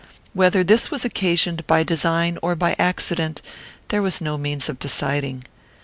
Whether 0.33 0.63
this 0.63 0.89
was 0.89 1.05
occasioned 1.05 1.67
by 1.67 1.83
design 1.83 2.39
or 2.41 2.55
by 2.55 2.75
accident 2.79 3.39
there 3.89 4.01
was 4.01 4.19
no 4.19 4.35
means 4.35 4.67
of 4.67 4.79
deciding. 4.79 5.43